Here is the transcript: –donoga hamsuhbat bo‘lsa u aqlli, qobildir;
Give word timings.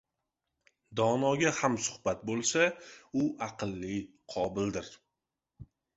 –donoga 1.01 1.51
hamsuhbat 1.57 2.23
bo‘lsa 2.29 2.65
u 3.23 3.27
aqlli, 3.49 3.99
qobildir; 4.37 4.91